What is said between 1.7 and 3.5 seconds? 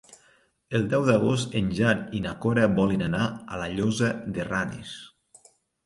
Jan i na Cora volen anar